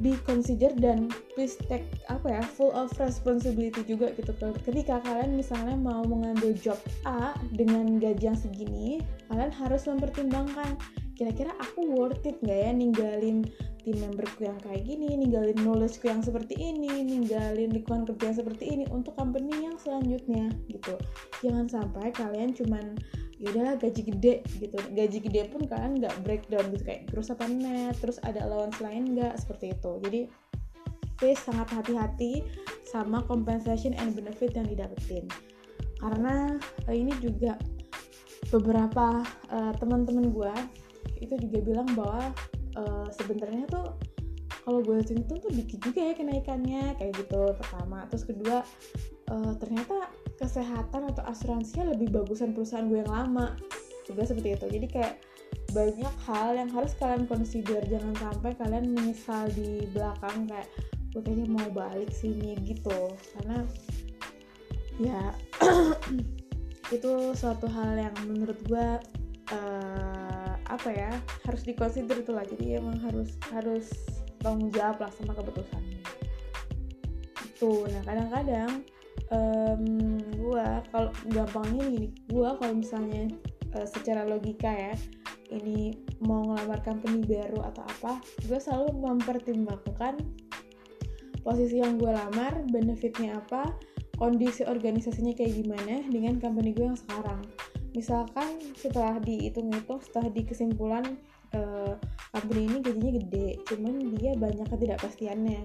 be 0.00 0.16
consider 0.24 0.72
dan 0.78 1.12
please 1.36 1.60
take 1.68 1.84
apa 2.08 2.40
ya 2.40 2.42
full 2.42 2.72
of 2.72 2.88
responsibility 2.96 3.84
juga 3.84 4.14
gitu 4.16 4.32
ketika 4.64 5.02
kalian 5.04 5.36
misalnya 5.36 5.76
mau 5.76 6.00
mengambil 6.06 6.56
job 6.56 6.80
A 7.04 7.36
dengan 7.52 8.00
gaji 8.00 8.32
yang 8.32 8.38
segini 8.38 9.04
kalian 9.28 9.52
harus 9.52 9.84
mempertimbangkan 9.84 10.78
kira-kira 11.12 11.52
aku 11.60 11.92
worth 11.92 12.24
it 12.24 12.40
nggak 12.40 12.58
ya 12.66 12.70
ninggalin 12.72 13.44
tim 13.82 13.98
memberku 13.98 14.46
yang 14.46 14.58
kayak 14.62 14.86
gini, 14.86 15.18
ninggalin 15.18 15.58
knowledgeku 15.58 16.06
yang 16.06 16.22
seperti 16.22 16.54
ini, 16.54 17.02
ninggalin 17.02 17.74
lingkungan 17.74 18.06
kerja 18.14 18.38
seperti 18.38 18.70
ini 18.70 18.84
untuk 18.94 19.18
company 19.18 19.66
yang 19.66 19.74
selanjutnya 19.74 20.54
gitu. 20.70 20.94
Jangan 21.42 21.66
sampai 21.66 22.14
kalian 22.14 22.54
cuman 22.54 22.94
ya 23.42 23.50
udahlah 23.50 23.74
gaji 23.74 24.06
gede 24.06 24.34
gitu. 24.62 24.78
Gaji 24.94 25.18
gede 25.18 25.50
pun 25.50 25.66
kalian 25.66 25.98
nggak 25.98 26.14
breakdown 26.22 26.70
gitu 26.70 26.86
kayak 26.86 27.10
gross 27.10 27.34
apa 27.34 27.50
net 27.50 27.98
terus 27.98 28.22
ada 28.22 28.46
allowance 28.46 28.78
lain 28.78 29.18
nggak 29.18 29.34
seperti 29.34 29.74
itu. 29.74 29.92
Jadi 30.06 30.20
please 31.18 31.42
sangat 31.42 31.66
hati-hati 31.74 32.46
sama 32.86 33.22
compensation 33.26 33.98
and 33.98 34.14
benefit 34.14 34.54
yang 34.54 34.66
didapetin. 34.70 35.26
Karena 35.98 36.54
uh, 36.86 36.94
ini 36.94 37.10
juga 37.18 37.58
beberapa 38.50 39.26
uh, 39.50 39.72
teman-teman 39.78 40.30
gue 40.30 40.54
itu 41.18 41.34
juga 41.46 41.58
bilang 41.62 41.88
bahwa 41.98 42.30
uh, 42.78 43.06
sebenarnya 43.10 43.66
tuh 43.70 43.98
kalau 44.62 44.78
gue 44.78 45.02
hitung 45.02 45.42
tuh 45.42 45.50
dikit 45.50 45.82
juga 45.82 46.10
ya 46.10 46.14
kenaikannya 46.14 46.94
kayak 46.98 47.12
gitu 47.18 47.54
pertama. 47.58 48.06
Terus 48.06 48.24
kedua 48.26 48.62
uh, 49.30 49.52
ternyata 49.58 50.06
kesehatan 50.42 51.14
atau 51.14 51.22
asuransinya 51.30 51.94
lebih 51.94 52.10
bagusan 52.10 52.50
perusahaan 52.52 52.86
gue 52.90 53.00
yang 53.00 53.12
lama. 53.12 53.54
Juga 54.02 54.26
seperti 54.26 54.58
itu. 54.58 54.66
Jadi 54.66 54.86
kayak 54.90 55.14
banyak 55.70 56.14
hal 56.26 56.58
yang 56.58 56.70
harus 56.74 56.92
kalian 56.98 57.24
consider. 57.30 57.80
Jangan 57.86 58.12
sampai 58.18 58.52
kalian 58.58 58.90
menyesal 58.90 59.46
di 59.54 59.86
belakang 59.94 60.50
kayak 60.50 60.68
gue 61.14 61.20
kayaknya 61.22 61.46
mau 61.46 61.68
balik 61.70 62.10
sini 62.10 62.58
gitu. 62.66 63.14
Karena 63.38 63.62
ya 64.98 65.32
itu 66.96 67.12
suatu 67.38 67.70
hal 67.70 67.96
yang 67.96 68.16
menurut 68.26 68.58
gue 68.66 68.86
uh, 69.54 70.52
apa 70.66 70.88
ya 70.90 71.14
harus 71.46 71.62
dikonsider 71.62 72.20
itu 72.20 72.34
lah. 72.34 72.42
Jadi 72.42 72.82
emang 72.82 72.98
harus 73.00 73.38
harus 73.54 73.88
tanggung 74.42 74.74
jawab 74.74 74.98
lah 74.98 75.10
sama 75.14 75.32
keputusannya 75.38 76.02
itu 77.62 77.86
nah 77.94 78.02
kadang-kadang 78.02 78.70
um, 79.32 79.82
gue 80.36 80.66
kalau 80.92 81.10
gampangnya 81.32 81.84
gini 81.88 82.08
gue 82.28 82.48
kalau 82.60 82.74
misalnya 82.76 83.32
uh, 83.74 83.86
secara 83.88 84.28
logika 84.28 84.70
ya 84.70 84.94
ini 85.52 85.96
mau 86.24 86.44
ngelamar 86.48 86.80
company 86.84 87.24
baru 87.24 87.60
atau 87.72 87.82
apa 87.84 88.12
gue 88.44 88.58
selalu 88.60 88.92
mempertimbangkan 89.00 90.20
posisi 91.42 91.82
yang 91.82 91.98
gue 91.98 92.12
lamar 92.12 92.62
benefitnya 92.70 93.42
apa 93.42 93.74
kondisi 94.22 94.62
organisasinya 94.62 95.34
kayak 95.34 95.58
gimana 95.58 96.06
dengan 96.06 96.38
company 96.38 96.70
gue 96.70 96.86
yang 96.86 96.94
sekarang. 96.94 97.42
Misalkan 97.92 98.62
setelah 98.78 99.18
dihitung-hitung 99.18 99.98
setelah 99.98 100.30
dikesimpulan 100.30 101.04
uh, 101.58 101.98
company 102.32 102.70
ini 102.70 102.78
gajinya 102.80 103.12
gede 103.20 103.48
cuman 103.68 104.14
dia 104.16 104.32
banyak 104.38 104.64
ketidakpastiannya 104.70 105.60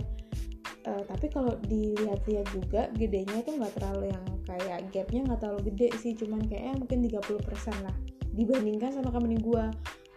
uh, 0.88 1.03
tapi 1.03 1.27
kalau 1.27 1.53
dilihat-lihat 1.67 2.48
juga 2.56 2.82
gedenya 2.96 3.44
tuh 3.44 3.60
nggak 3.60 3.75
terlalu 3.75 4.15
yang 4.15 4.24
kayak 4.48 4.88
gapnya 4.96 5.22
nggak 5.27 5.39
terlalu 5.44 5.62
gede 5.74 5.89
sih. 6.00 6.15
Cuman 6.15 6.48
kayaknya 6.48 6.74
mungkin 6.79 7.03
30% 7.03 7.84
lah 7.84 7.96
dibandingkan 8.38 8.94
sama 8.94 9.10
company 9.10 9.41
gue 9.41 9.65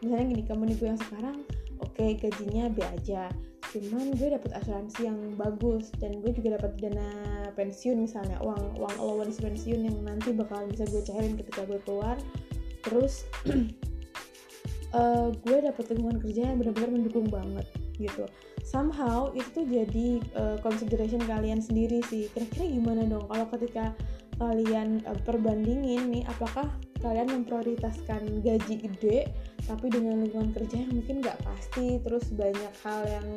misalnya 0.04 0.26
gini 0.28 0.44
company 0.44 0.76
gue 0.76 0.88
yang 0.92 1.00
sekarang 1.00 1.36
oke 1.80 1.92
okay, 1.96 2.14
gajinya 2.16 2.70
B 2.70 2.84
aja. 2.86 3.26
Cuman 3.70 4.14
gue 4.18 4.28
dapet 4.34 4.50
asuransi 4.50 5.06
yang 5.06 5.18
bagus 5.38 5.94
dan 5.98 6.18
gue 6.18 6.30
juga 6.34 6.58
dapat 6.58 6.74
dana 6.78 7.08
pensiun 7.54 8.02
misalnya 8.02 8.38
uang 8.42 8.78
uang 8.78 8.94
allowance 8.98 9.38
pensiun 9.38 9.86
yang 9.86 9.96
nanti 10.02 10.34
bakal 10.34 10.66
bisa 10.70 10.86
gue 10.90 11.02
cairin 11.02 11.34
ketika 11.38 11.66
gue 11.66 11.78
keluar. 11.82 12.18
Terus 12.86 13.26
uh, 14.94 15.30
gue 15.44 15.58
dapet 15.62 15.84
lingkungan 15.94 16.18
kerja 16.22 16.50
yang 16.50 16.56
benar-benar 16.58 16.90
mendukung 16.90 17.26
banget 17.30 17.66
gitu. 18.00 18.24
Somehow 18.64 19.28
itu 19.36 19.48
tuh 19.52 19.66
jadi 19.68 20.08
uh, 20.34 20.56
consideration 20.64 21.20
kalian 21.28 21.60
sendiri 21.60 22.00
sih. 22.08 22.32
Kira-kira 22.32 22.64
gimana 22.64 23.04
dong? 23.04 23.28
Kalau 23.28 23.46
ketika 23.52 23.92
kalian 24.40 25.04
uh, 25.04 25.16
perbandingin 25.28 26.08
nih 26.08 26.24
apakah 26.24 26.64
kalian 27.04 27.28
memprioritaskan 27.28 28.40
gaji 28.40 28.74
gede 28.88 29.28
tapi 29.68 29.92
dengan 29.92 30.24
lingkungan 30.24 30.52
kerja 30.56 30.84
yang 30.84 30.92
mungkin 30.96 31.20
nggak 31.20 31.40
pasti 31.44 32.00
terus 32.00 32.32
banyak 32.32 32.72
hal 32.84 33.00
yang 33.08 33.28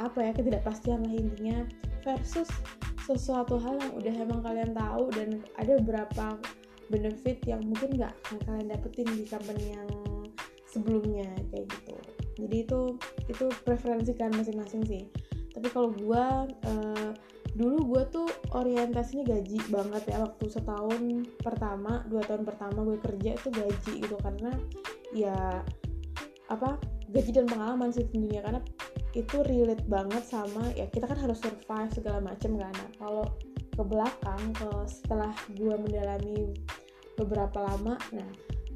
apa 0.00 0.18
ya 0.20 0.32
ketidakpastian 0.32 1.04
lah 1.04 1.12
intinya 1.12 1.64
versus 2.04 2.48
sesuatu 3.04 3.60
hal 3.60 3.76
yang 3.80 3.92
udah 3.96 4.14
emang 4.16 4.40
kalian 4.40 4.72
tahu 4.72 5.12
dan 5.12 5.28
ada 5.60 5.76
beberapa 5.80 6.26
benefit 6.88 7.44
yang 7.44 7.60
mungkin 7.64 8.00
nggak 8.00 8.14
kalian 8.48 8.68
dapetin 8.72 9.08
di 9.12 9.24
company 9.28 9.76
yang 9.76 9.88
sebelumnya 10.68 11.28
kayak 11.52 11.66
gitu 11.68 11.96
jadi 12.46 12.56
itu 12.64 12.80
itu 13.28 13.44
preferensi 13.62 14.12
kalian 14.16 14.40
masing-masing 14.40 14.82
sih. 14.86 15.02
Tapi 15.50 15.68
kalau 15.72 15.90
gue 15.92 16.24
uh, 16.66 17.10
dulu 17.50 17.78
gue 17.96 18.02
tuh 18.14 18.28
orientasinya 18.54 19.26
gaji 19.26 19.58
banget 19.68 20.02
ya. 20.08 20.22
Waktu 20.22 20.44
setahun 20.48 21.02
pertama 21.42 22.06
dua 22.08 22.22
tahun 22.24 22.46
pertama 22.46 22.86
gue 22.86 22.98
kerja 23.02 23.30
itu 23.36 23.48
gaji 23.50 23.92
gitu. 24.02 24.16
Karena 24.20 24.52
ya 25.12 25.64
apa 26.50 26.78
gaji 27.10 27.30
dan 27.34 27.46
pengalaman 27.50 27.90
sih 27.90 28.06
tentunya. 28.08 28.40
Karena 28.40 28.62
itu 29.10 29.42
relate 29.42 29.84
banget 29.90 30.22
sama 30.22 30.70
ya 30.78 30.86
kita 30.86 31.10
kan 31.10 31.18
harus 31.18 31.42
survive 31.42 31.90
segala 31.90 32.22
macam 32.22 32.54
kan. 32.56 32.72
Nah, 32.72 32.90
kalau 32.96 33.26
ke 33.70 33.82
belakang 33.86 34.42
ke 34.54 34.70
setelah 34.86 35.32
gue 35.54 35.74
mendalami 35.78 36.52
beberapa 37.16 37.64
lama 37.64 37.96
nah 38.12 38.30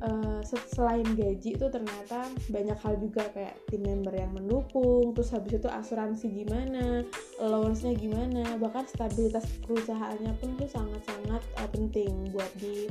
uh, 0.05 0.41
selain 0.69 1.07
gaji 1.17 1.57
itu 1.57 1.67
ternyata 1.73 2.29
banyak 2.53 2.79
hal 2.79 2.95
juga 3.01 3.25
kayak 3.33 3.57
tim 3.69 3.83
member 3.85 4.13
yang 4.13 4.33
mendukung 4.37 5.17
terus 5.17 5.33
habis 5.33 5.57
itu 5.57 5.69
asuransi 5.69 6.27
gimana 6.45 7.03
allowance-nya 7.41 7.97
gimana 7.97 8.57
bahkan 8.61 8.85
stabilitas 8.85 9.49
perusahaannya 9.65 10.33
pun 10.39 10.57
tuh 10.61 10.69
sangat-sangat 10.69 11.43
uh, 11.61 11.69
penting 11.73 12.13
buat 12.31 12.51
di 12.61 12.89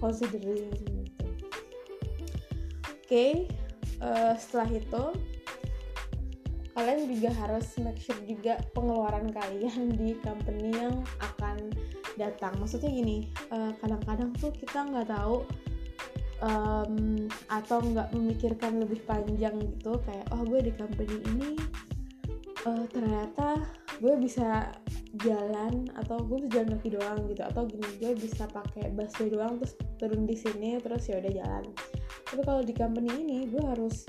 considering 0.00 0.72
gitu. 0.72 1.24
oke 1.24 3.04
okay, 3.04 3.32
uh, 4.00 4.32
eh, 4.32 4.34
setelah 4.36 4.70
itu 4.72 5.04
kalian 6.76 7.08
juga 7.08 7.30
harus 7.40 7.66
make 7.80 7.96
sure 7.96 8.20
juga 8.28 8.60
pengeluaran 8.76 9.32
kalian 9.32 9.92
di 10.00 10.16
company 10.20 10.76
yang 10.76 11.00
akan 11.20 11.72
datang 12.16 12.56
maksudnya 12.56 12.88
gini 12.88 13.28
kadang-kadang 13.80 14.32
uh, 14.32 14.36
tuh 14.40 14.52
kita 14.56 14.88
nggak 14.88 15.12
tahu 15.12 15.44
um, 16.44 17.26
atau 17.48 17.78
nggak 17.80 18.12
memikirkan 18.12 18.82
lebih 18.82 19.00
panjang 19.08 19.56
gitu 19.56 19.96
kayak 20.04 20.26
oh 20.34 20.42
gue 20.44 20.60
di 20.60 20.72
company 20.74 21.16
ini 21.34 21.50
uh, 22.68 22.84
ternyata 22.90 23.62
gue 24.02 24.14
bisa 24.20 24.68
jalan 25.24 25.88
atau 25.96 26.20
gue 26.20 26.44
bisa 26.44 26.60
jalan 26.60 26.76
kaki 26.76 26.88
doang 26.92 27.18
gitu 27.32 27.42
atau 27.46 27.62
gini 27.64 27.88
gue 27.96 28.12
bisa 28.20 28.44
pakai 28.52 28.92
busway 28.92 29.32
doang 29.32 29.56
terus 29.56 29.74
turun 29.96 30.28
di 30.28 30.36
sini 30.36 30.76
terus 30.82 31.08
ya 31.08 31.16
udah 31.22 31.32
jalan. 31.32 31.64
Tapi 32.26 32.42
kalau 32.44 32.60
di 32.60 32.74
company 32.76 33.08
ini 33.16 33.38
gue 33.48 33.64
harus 33.64 34.04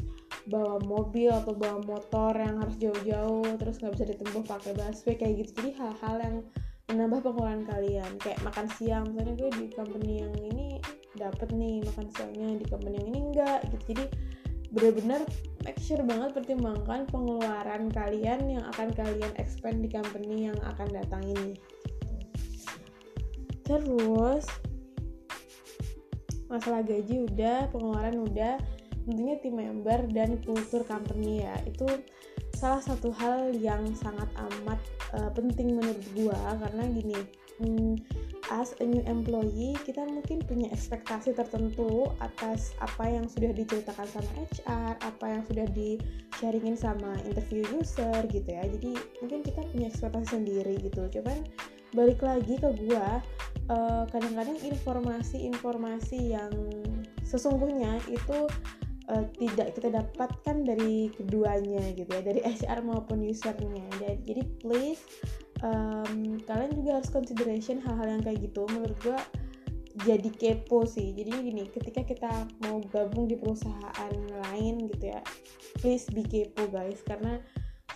bawa 0.48 0.79
mobil 0.84 1.31
atau 1.31 1.55
bawa 1.55 1.79
motor 1.84 2.36
yang 2.36 2.60
harus 2.60 2.75
jauh-jauh 2.79 3.55
terus 3.60 3.79
nggak 3.79 3.93
bisa 4.00 4.05
ditempuh 4.15 4.43
pakai 4.43 4.72
busway 4.75 5.15
kayak 5.15 5.34
gitu. 5.43 5.51
Jadi 5.63 5.72
hal-hal 5.79 6.15
yang 6.19 6.38
menambah 6.88 7.20
pengeluaran 7.20 7.67
kalian. 7.67 8.12
Kayak 8.24 8.39
makan 8.48 8.67
siang 8.79 9.03
misalnya 9.12 9.34
gue 9.36 9.51
di 9.60 9.65
company 9.75 10.24
yang 10.24 10.36
ini 10.39 10.79
dapat 11.20 11.50
nih 11.51 11.84
makan 11.84 12.08
siangnya 12.15 12.48
di 12.62 12.65
company 12.70 12.96
yang 13.03 13.08
ini 13.12 13.20
enggak 13.32 13.60
gitu. 13.67 13.84
Jadi 13.91 14.03
benar-benar 14.72 15.22
make 15.63 15.79
sure 15.79 16.03
banget 16.03 16.32
pertimbangkan 16.36 17.08
pengeluaran 17.12 17.91
kalian 17.91 18.39
yang 18.48 18.63
akan 18.75 18.91
kalian 18.96 19.32
expand 19.39 19.84
di 19.84 19.89
company 19.91 20.48
yang 20.48 20.60
akan 20.63 20.88
datang 20.91 21.24
ini. 21.27 21.51
Terus 23.67 24.48
masalah 26.48 26.79
gaji 26.88 27.27
udah 27.27 27.67
pengeluaran 27.75 28.24
udah 28.24 28.56
tentunya 29.03 29.36
tim 29.44 29.60
member 29.60 30.08
dan 30.12 30.39
kultur 30.44 30.88
company 30.88 31.44
ya. 31.44 31.56
Itu 31.67 31.88
salah 32.57 32.81
satu 32.81 33.13
hal 33.13 33.53
yang 33.53 33.85
sangat 33.93 34.25
amat 34.33 34.81
uh, 35.13 35.29
penting 35.37 35.77
menurut 35.77 36.01
gua 36.17 36.57
karena 36.65 36.89
gini 36.89 37.19
hmm, 37.61 37.93
as 38.49 38.73
a 38.81 38.85
new 38.85 39.05
employee 39.05 39.77
kita 39.85 40.01
mungkin 40.09 40.41
punya 40.41 40.73
ekspektasi 40.73 41.37
tertentu 41.37 42.09
atas 42.17 42.73
apa 42.81 43.05
yang 43.05 43.29
sudah 43.29 43.53
diceritakan 43.53 44.09
sama 44.09 44.29
HR 44.41 44.93
apa 45.05 45.25
yang 45.29 45.43
sudah 45.45 45.69
di 45.69 46.01
sharingin 46.41 46.73
sama 46.73 47.13
interview 47.29 47.61
user 47.77 48.25
gitu 48.31 48.49
ya. 48.49 48.65
Jadi 48.65 48.97
mungkin 49.21 49.45
kita 49.45 49.61
punya 49.69 49.93
ekspektasi 49.93 50.41
sendiri 50.41 50.81
gitu. 50.81 51.05
Cuman 51.13 51.45
balik 51.93 52.25
lagi 52.25 52.57
ke 52.57 52.69
gua 52.87 53.21
uh, 53.69 54.03
kadang-kadang 54.09 54.57
informasi-informasi 54.63 56.33
yang 56.33 56.51
sesungguhnya 57.27 57.99
itu 58.07 58.47
uh, 59.11 59.25
tidak 59.35 59.75
kita 59.75 59.89
dapatkan 59.91 60.57
dari 60.63 61.11
keduanya 61.15 61.95
gitu 61.95 62.09
ya 62.11 62.21
dari 62.21 62.41
HR 62.43 62.83
maupun 62.83 63.23
usernya 63.23 63.87
jadi 64.23 64.43
please 64.59 65.03
um, 65.63 66.37
kalian 66.45 66.71
juga 66.73 67.01
harus 67.01 67.09
consideration 67.09 67.81
hal-hal 67.81 68.19
yang 68.19 68.23
kayak 68.23 68.39
gitu. 68.49 68.67
Menurut 68.69 68.97
gue 69.01 69.19
jadi 70.05 70.29
kepo 70.29 70.85
sih. 70.85 71.13
Jadi 71.15 71.31
gini 71.33 71.63
ketika 71.69 72.05
kita 72.05 72.31
mau 72.61 72.81
gabung 72.93 73.25
di 73.25 73.37
perusahaan 73.37 74.13
lain 74.51 74.85
gitu 74.93 75.13
ya 75.13 75.21
please 75.81 76.05
be 76.13 76.25
kepo 76.25 76.69
guys. 76.69 77.01
Karena 77.05 77.41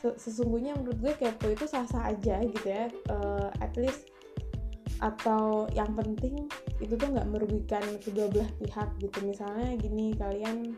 sesungguhnya 0.01 0.73
menurut 0.81 0.97
gue 0.97 1.13
kepo 1.17 1.53
itu 1.53 1.65
sah-sah 1.69 2.09
aja 2.09 2.41
gitu 2.41 2.67
ya. 2.67 2.89
Uh, 3.09 3.49
at 3.61 3.73
least 3.77 4.09
atau 5.01 5.65
yang 5.73 5.91
penting 5.97 6.45
itu 6.77 6.93
tuh 6.93 7.09
nggak 7.09 7.27
merugikan 7.29 7.81
kedua 7.97 8.29
belah 8.29 8.51
pihak 8.61 8.89
gitu. 9.01 9.17
Misalnya 9.25 9.73
gini 9.81 10.13
kalian 10.13 10.77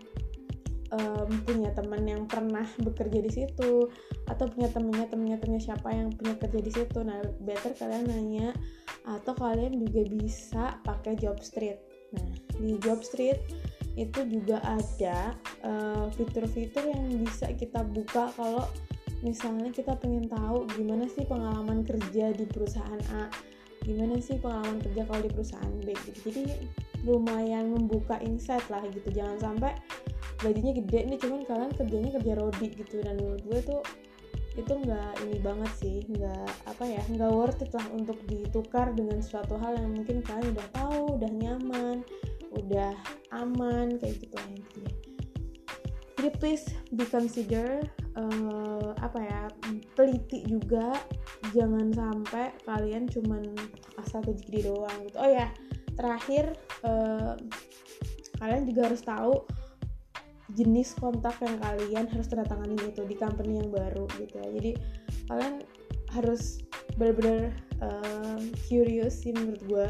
um, 0.96 1.30
punya 1.44 1.75
teman 1.75 2.08
yang 2.08 2.24
pernah 2.24 2.65
bekerja 2.80 3.20
di 3.20 3.32
situ 3.32 3.92
atau 4.30 4.46
punya 4.48 4.72
temennya 4.72 5.12
temennya 5.12 5.38
temennya 5.44 5.63
siapa 5.74 5.92
yang 5.92 6.10
punya 6.15 6.39
kerja 6.39 6.60
di 6.63 6.72
situ. 6.72 7.00
Nah 7.03 7.20
better 7.44 7.75
kalian 7.75 8.08
nanya 8.08 8.50
atau 9.03 9.36
kalian 9.36 9.75
juga 9.84 10.01
bisa 10.08 10.63
pakai 10.88 11.20
job 11.20 11.38
street. 11.44 11.84
Nah 12.15 12.27
di 12.58 12.80
job 12.80 13.03
street 13.03 13.44
itu 13.94 14.25
juga 14.25 14.58
ada 14.65 15.38
uh, 15.62 16.10
fitur-fitur 16.18 16.82
yang 16.89 17.22
bisa 17.22 17.53
kita 17.53 17.86
buka 17.86 18.34
kalau 18.34 18.65
misalnya 19.22 19.70
kita 19.70 19.94
pengen 20.01 20.25
tahu 20.25 20.65
gimana 20.74 21.06
sih 21.08 21.24
pengalaman 21.30 21.86
kerja 21.86 22.34
di 22.34 22.46
perusahaan 22.50 23.01
A 23.13 23.30
gimana 23.83 24.17
sih 24.19 24.39
pengalaman 24.39 24.79
kerja 24.79 25.03
kalau 25.05 25.21
di 25.21 25.31
perusahaan 25.31 25.75
B 25.83 25.87
gitu? 26.07 26.19
Jadi 26.31 26.43
lumayan 27.03 27.75
membuka 27.75 28.17
insight 28.23 28.63
lah 28.71 28.81
gitu. 28.89 29.11
Jangan 29.11 29.37
sampai 29.39 29.75
gajinya 30.39 30.73
gede 30.79 30.99
nih 31.13 31.19
cuman 31.19 31.41
kalian 31.43 31.71
kerjanya 31.75 32.09
kerja 32.19 32.33
rodi 32.39 32.67
gitu. 32.73 32.95
Dan 33.03 33.19
menurut 33.19 33.43
gue 33.43 33.59
tuh 33.63 33.81
itu 34.53 34.73
nggak 34.73 35.11
ini 35.27 35.37
banget 35.43 35.71
sih. 35.77 35.97
Nggak 36.07 36.49
apa 36.65 36.83
ya 36.87 37.03
nggak 37.11 37.31
worth 37.31 37.61
it 37.61 37.71
lah 37.75 37.87
untuk 37.91 38.17
ditukar 38.25 38.95
dengan 38.95 39.19
suatu 39.19 39.59
hal 39.59 39.75
yang 39.75 39.91
mungkin 39.91 40.23
kalian 40.23 40.55
udah 40.55 40.67
tahu 40.71 41.19
udah 41.19 41.31
nyaman 41.31 42.01
udah 42.53 42.93
aman 43.33 43.97
kayak 43.97 44.21
gitu 44.21 44.35
lah 44.37 44.47
intinya 44.53 45.12
jadi 46.24 46.39
please 46.39 46.72
be 46.96 47.03
consider 47.03 47.84
uh, 48.15 48.96
apa 49.03 49.20
ya 49.20 49.42
teliti 49.92 50.48
juga 50.48 50.96
jangan 51.51 51.92
sampai 51.92 52.56
kalian 52.63 53.12
cuman 53.12 53.44
asal 54.00 54.24
gede 54.24 54.72
doang 54.72 55.03
gitu. 55.03 55.20
Oh 55.20 55.27
ya 55.27 55.51
terakhir 56.00 56.56
uh, 56.88 57.36
kalian 58.39 58.63
juga 58.63 58.88
harus 58.88 59.03
tahu 59.03 59.44
jenis 60.56 60.96
kontak 60.96 61.36
yang 61.44 61.60
kalian 61.60 62.08
harus 62.08 62.32
tanda 62.32 62.48
tanganin 62.48 62.80
itu 62.88 63.03
di 63.03 63.20
company 63.20 63.60
yang 63.60 63.68
baru 63.68 64.08
gitu 64.15 64.39
ya. 64.39 64.48
Jadi 64.48 64.72
kalian 65.27 65.60
harus 66.15 66.63
benar-benar 66.96 67.51
uh, 67.84 68.39
curious 68.72 69.27
sih 69.27 69.36
menurut 69.36 69.60
gue 69.68 69.88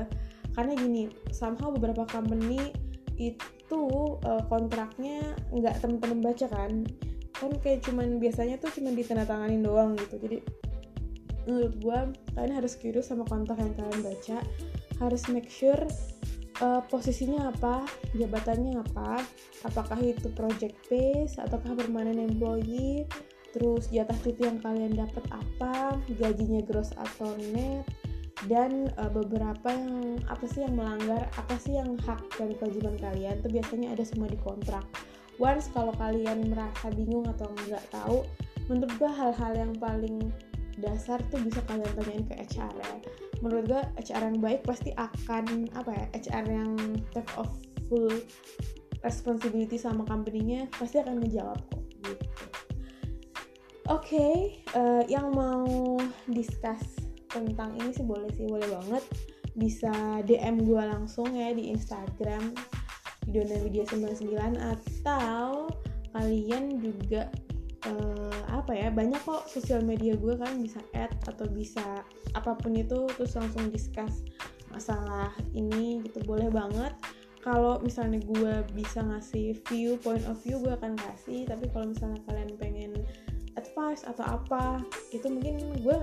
karena 0.57 0.73
gini 0.81 1.13
somehow 1.29 1.69
beberapa 1.69 2.09
company 2.09 2.73
itu 3.17 3.81
uh, 4.23 4.43
kontraknya 4.49 5.35
nggak 5.53 5.81
temen-temen 5.81 6.19
baca 6.21 6.45
kan. 6.49 6.85
Kan 7.33 7.51
kayak 7.59 7.85
cuman 7.85 8.21
biasanya 8.21 8.61
tuh 8.61 8.71
cuman 8.73 8.93
ditandatanganin 8.93 9.61
doang 9.65 9.97
gitu. 9.97 10.15
Jadi 10.21 10.37
menurut 11.43 11.75
gue 11.81 11.99
kalian 12.39 12.53
harus 12.55 12.79
curious 12.79 13.11
sama 13.11 13.27
kontak 13.27 13.59
yang 13.59 13.73
kalian 13.75 14.01
baca. 14.01 14.37
Harus 15.01 15.27
make 15.27 15.49
sure 15.49 15.79
uh, 16.61 16.81
posisinya 16.85 17.49
apa 17.49 17.87
jabatannya 18.13 18.77
apa 18.77 19.25
apakah 19.65 19.97
itu 20.03 20.29
project 20.37 20.77
base 20.91 21.39
ataukah 21.41 21.73
permanent 21.73 22.19
employee 22.19 23.07
terus 23.53 23.89
jatah 23.93 24.17
cuti 24.21 24.49
yang 24.49 24.59
kalian 24.61 24.93
dapat 24.97 25.23
apa 25.29 25.97
gajinya 26.17 26.61
gross 26.65 26.93
atau 26.97 27.33
net 27.53 27.85
dan 28.51 28.91
uh, 28.99 29.07
beberapa 29.07 29.71
yang 29.71 30.19
apa 30.27 30.43
sih 30.47 30.67
yang 30.67 30.75
melanggar 30.75 31.31
apa 31.39 31.55
sih 31.55 31.79
yang 31.79 31.95
hak 32.03 32.19
dan 32.35 32.51
kewajiban 32.59 32.95
kalian 32.99 33.39
itu 33.39 33.49
biasanya 33.49 33.87
ada 33.95 34.03
semua 34.03 34.27
di 34.27 34.39
kontrak. 34.43 34.83
Once 35.41 35.71
kalau 35.71 35.95
kalian 35.97 36.51
merasa 36.51 36.91
bingung 36.93 37.25
atau 37.25 37.49
nggak 37.67 37.85
tahu 37.89 38.27
menurut 38.67 38.93
gue 38.99 39.11
hal-hal 39.11 39.53
yang 39.55 39.73
paling 39.79 40.31
dasar 40.79 41.21
tuh 41.29 41.39
bisa 41.41 41.61
kalian 41.69 41.91
tanyain 41.95 42.25
ke 42.27 42.35
HR 42.35 42.73
ya. 42.73 42.93
Menurut 43.39 43.65
gue 43.69 43.81
HR 44.03 44.23
yang 44.33 44.39
baik 44.43 44.61
pasti 44.67 44.91
akan 44.95 45.71
apa 45.75 45.91
ya 45.91 46.05
HR 46.19 46.45
yang 46.47 46.71
take 47.15 47.31
off 47.39 47.51
full 47.87 48.11
responsibility 49.03 49.75
sama 49.75 50.07
company-nya 50.07 50.71
pasti 50.79 50.99
akan 50.99 51.23
ngejawab 51.23 51.59
kok 51.71 51.83
gitu. 52.03 52.27
Oke 53.91 54.15
okay, 54.15 54.35
uh, 54.79 55.03
eh, 55.03 55.11
yang 55.11 55.35
mau 55.35 55.99
discuss 56.31 57.12
tentang 57.33 57.73
ini 57.81 57.89
sih 57.91 58.05
boleh 58.05 58.29
sih 58.37 58.45
boleh 58.45 58.69
banget. 58.69 59.03
Bisa 59.57 60.21
DM 60.25 60.65
gue 60.65 60.83
langsung 60.85 61.33
ya 61.33 61.49
di 61.53 61.73
Instagram 61.73 62.53
di 63.25 63.29
Dona 63.33 63.57
Widya 63.65 63.85
99 63.89 64.57
atau 64.57 65.69
kalian 66.13 66.77
juga 66.77 67.31
uh, 67.89 68.37
apa 68.53 68.71
ya 68.75 68.93
banyak 68.93 69.19
kok 69.25 69.49
sosial 69.49 69.81
media 69.81 70.13
gue 70.13 70.37
kan 70.37 70.61
bisa 70.61 70.79
add 70.93 71.13
atau 71.25 71.49
bisa 71.49 72.05
apa 72.37 72.53
pun 72.53 72.77
itu 72.77 73.09
terus 73.17 73.33
langsung 73.33 73.73
discuss 73.73 74.23
masalah 74.73 75.33
ini 75.53 76.01
gitu 76.05 76.21
boleh 76.25 76.49
banget. 76.49 76.93
Kalau 77.43 77.75
misalnya 77.83 78.23
gue 78.23 78.63
bisa 78.71 79.03
ngasih 79.03 79.59
view 79.67 79.99
point 79.99 80.23
of 80.31 80.39
view 80.41 80.63
gue 80.63 80.71
akan 80.71 80.95
kasih. 80.95 81.43
Tapi 81.43 81.67
kalau 81.75 81.91
misalnya 81.91 82.23
kalian 82.23 82.51
pengen 82.55 82.91
advice 83.59 84.01
atau 84.07 84.23
apa 84.25 84.81
itu 85.13 85.27
mungkin 85.29 85.59
gue 85.83 85.97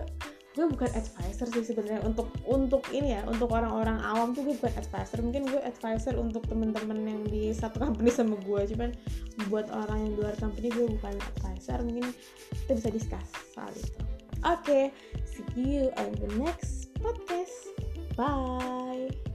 gue 0.59 0.67
bukan 0.67 0.91
advisor 0.93 1.47
sih 1.51 1.65
sebenarnya. 1.65 2.03
Untuk 2.03 2.31
untuk 2.47 2.83
ini 2.91 3.15
ya 3.15 3.23
untuk 3.27 3.55
orang-orang 3.55 4.03
awam 4.03 4.35
tuh 4.35 4.43
gue 4.47 4.55
bukan 4.59 4.75
advisor. 4.75 5.23
Mungkin 5.23 5.47
gue 5.47 5.61
advisor 5.63 6.15
untuk 6.19 6.43
temen-temen 6.51 6.99
yang 7.07 7.23
di 7.27 7.55
satu 7.55 7.79
company 7.79 8.11
sama 8.11 8.35
gue. 8.43 8.63
Cuman 8.75 8.91
buat 9.49 9.71
orang 9.71 10.07
yang 10.07 10.11
di 10.15 10.19
luar 10.27 10.35
company 10.39 10.69
gue 10.75 10.87
bukan 10.99 11.15
advisor. 11.15 11.79
Mungkin 11.83 12.11
kita 12.67 12.73
bisa 12.77 12.89
discuss 12.91 13.27
soal 13.55 13.71
itu. 13.75 14.01
Oke 14.41 14.65
okay, 14.65 14.85
see 15.29 15.45
you 15.61 15.93
on 16.01 16.11
the 16.17 16.31
next 16.41 16.91
podcast. 16.99 17.71
Bye 18.19 19.30